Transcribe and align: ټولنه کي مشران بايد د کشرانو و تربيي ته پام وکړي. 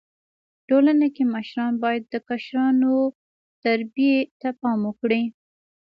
ټولنه 0.67 1.05
کي 1.15 1.23
مشران 1.35 1.73
بايد 1.83 2.03
د 2.09 2.15
کشرانو 2.27 2.89
و 3.01 3.13
تربيي 3.63 4.15
ته 4.39 4.49
پام 4.61 4.79
وکړي. 4.87 5.23